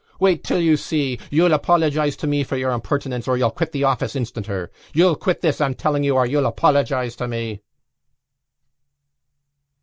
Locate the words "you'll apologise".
1.29-2.15, 6.25-7.15